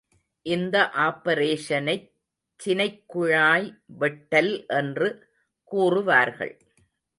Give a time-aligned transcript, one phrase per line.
[0.45, 0.89] இந்த
[0.95, 2.07] ஆப்பரேஷனைச்
[2.59, 3.69] சினைக் குழாய்
[3.99, 5.09] வெட்டல் என்று
[5.71, 6.53] கூறுவார்கள்.